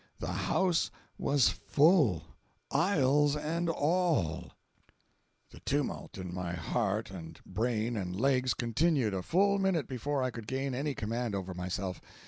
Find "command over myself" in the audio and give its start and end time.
10.95-12.01